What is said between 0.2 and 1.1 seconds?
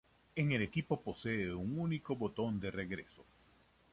En el equipo